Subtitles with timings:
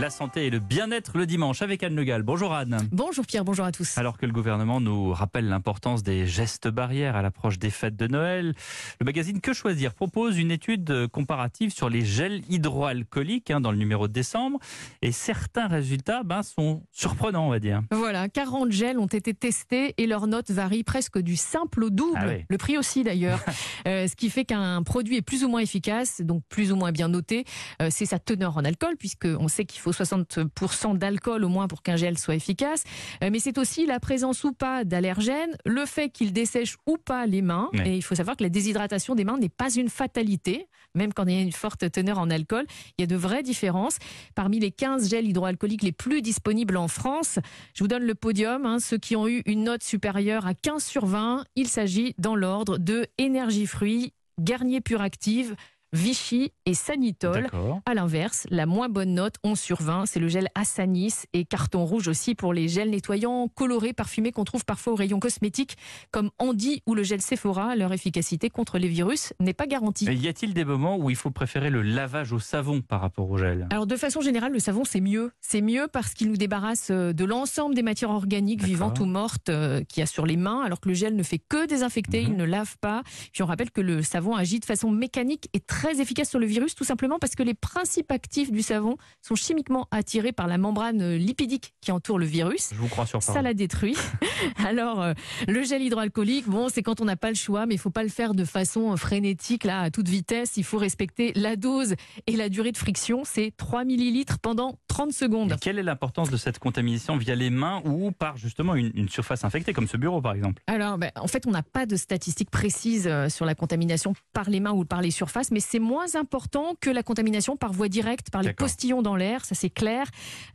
[0.00, 2.22] La santé et le bien-être le dimanche avec Anne Le Gall.
[2.22, 2.78] Bonjour Anne.
[2.90, 3.96] Bonjour Pierre, bonjour à tous.
[3.96, 8.06] Alors que le gouvernement nous rappelle l'importance des gestes barrières à l'approche des fêtes de
[8.08, 8.54] Noël,
[9.00, 13.76] le magazine Que choisir propose une étude comparative sur les gels hydroalcooliques hein, dans le
[13.78, 14.58] numéro de décembre
[15.00, 17.82] et certains résultats ben, sont surprenants on va dire.
[17.92, 22.18] Voilà, 40 gels ont été testés et leurs notes varient presque du simple au double,
[22.20, 22.44] Ah oui.
[22.48, 23.40] le prix aussi d'ailleurs.
[23.86, 26.90] Euh, ce qui fait qu'un produit est plus ou moins efficace, donc plus ou moins
[26.90, 27.44] bien noté,
[27.82, 31.82] euh, c'est sa teneur en alcool puisqu'on sait qu'il faut 60% d'alcool au moins pour
[31.82, 32.84] qu'un gel soit efficace.
[33.22, 37.26] Euh, mais c'est aussi la présence ou pas d'allergènes, le fait qu'il dessèche ou pas
[37.26, 37.68] les mains.
[37.74, 37.90] Ouais.
[37.90, 41.26] Et il faut savoir que la déshydratation des mains n'est pas une fatalité, même quand
[41.26, 42.64] il y a une forte teneur en alcool.
[42.98, 43.98] Il y a de vraies différences.
[44.34, 47.38] Parmi les 15 gels hydroalcooliques les plus disponibles en France,
[47.74, 48.66] je vous donne le podium.
[48.66, 52.36] hein, ceux qui ont eu une note supérieure à 15 sur 20, il s'agit dans
[52.36, 55.54] l'ordre de Énergie Fruits, Garnier Pure Active,
[55.94, 57.46] Vichy et Sanitol.
[57.86, 61.84] À l'inverse, la moins bonne note, 11 sur 20, c'est le gel Assanis et carton
[61.84, 65.76] rouge aussi pour les gels nettoyants colorés, parfumés qu'on trouve parfois au rayon cosmétique,
[66.10, 67.76] comme Andy ou le gel Sephora.
[67.76, 70.08] Leur efficacité contre les virus n'est pas garantie.
[70.08, 73.30] Et y a-t-il des moments où il faut préférer le lavage au savon par rapport
[73.30, 73.68] au gel?
[73.70, 75.30] Alors de façon générale, le savon c'est mieux.
[75.40, 79.48] C'est mieux parce qu'il nous débarrasse euh, de l'ensemble des matières organiques vivantes ou mortes
[79.48, 82.22] euh, qu'il y a sur les mains, alors que le gel ne fait que désinfecter,
[82.22, 82.30] Mhm.
[82.32, 83.02] il ne lave pas.
[83.32, 86.46] Puis on rappelle que le savon agit de façon mécanique et très efficace sur le
[86.46, 90.58] virus, tout simplement parce que les principes actifs du savon sont chimiquement attirés par la
[90.58, 92.70] membrane euh, lipidique qui entoure le virus.
[92.72, 93.96] Je vous crois sur Ça la détruit.
[94.64, 95.12] Alors, euh,
[95.48, 98.02] le gel hydroalcoolique, bon, c'est quand on n'a pas le choix, mais il faut pas
[98.02, 100.56] le faire de façon euh, frénétique, là, à toute vitesse.
[100.56, 101.94] Il faut respecter la dose
[102.26, 103.22] et la durée de friction.
[103.24, 105.56] C'est 3 millilitres pendant 30 secondes.
[105.60, 109.42] Quelle est l'importance de cette contamination via les mains ou par justement une, une surface
[109.44, 110.62] infectée comme ce bureau par exemple?
[110.68, 114.48] Alors, ben, en fait, on n'a pas de statistiques précises euh, sur la contamination par
[114.48, 117.88] les mains ou par les surfaces, mais c'est moins important que la contamination par voie
[117.88, 120.06] directe, par les postillons dans l'air, ça c'est clair.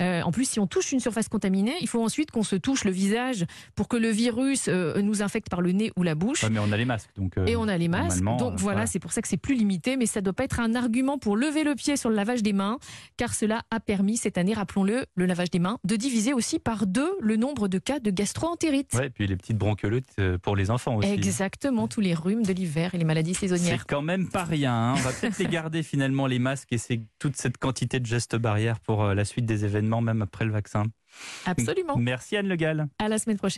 [0.02, 2.86] Euh, en plus, si on touche une surface contaminée, il faut ensuite qu'on se touche
[2.86, 3.46] le visage
[3.76, 6.44] pour que le virus euh, nous infecte par le nez ou la bouche.
[6.44, 7.38] Ouais, Mais on a les masques donc.
[7.38, 8.24] euh, Et on a les masques.
[8.24, 10.62] Donc voilà, c'est pour ça que c'est plus limité, mais ça ne doit pas être
[10.62, 12.78] un argument pour lever le pied sur le lavage des mains,
[13.18, 16.86] car cela a permis cette année, rappelons-le, le lavage des mains, de diviser aussi par
[16.88, 18.94] deux le nombre de cas de gastroentérite.
[18.94, 21.10] Ouais, et puis les petites bronchiolites euh, pour les enfants aussi.
[21.10, 23.86] Exactement, tous les rhumes de l'hiver et les maladies C'est saisonnières.
[23.88, 24.74] quand même pas rien.
[24.74, 24.94] hein.
[24.98, 28.36] On va peut-être les garder finalement les masques et c'est toute cette quantité de gestes
[28.36, 30.84] barrières pour euh, la suite des événements, même après le vaccin.
[31.46, 31.98] Absolument.
[31.98, 32.88] Merci Anne Le Gall.
[33.00, 33.58] À la semaine prochaine.